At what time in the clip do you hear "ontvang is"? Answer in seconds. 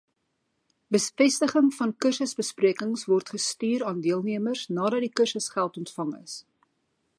5.85-6.39